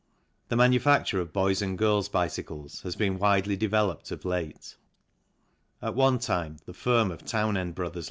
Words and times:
The 0.49 0.55
manufacture 0.55 1.19
of 1.21 1.31
boys' 1.31 1.61
and 1.61 1.77
girls' 1.77 2.09
bicycles 2.09 2.81
has 2.81 2.95
been 2.95 3.19
widely 3.19 3.55
developed 3.55 4.09
of 4.09 4.25
late. 4.25 4.75
At 5.79 5.93
one 5.93 6.17
time 6.17 6.57
the 6.65 6.73
firm 6.73 7.11
of 7.11 7.23
Townend 7.23 7.75
Bros. 7.75 7.97